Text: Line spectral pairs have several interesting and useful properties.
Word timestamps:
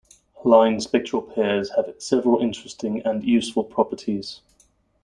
Line 0.43 0.81
spectral 0.81 1.21
pairs 1.21 1.69
have 1.75 1.93
several 1.99 2.41
interesting 2.41 3.05
and 3.05 3.23
useful 3.23 3.63
properties. 3.63 4.41